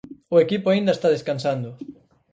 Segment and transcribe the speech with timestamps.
[0.33, 1.69] O equipo aínda está descansando.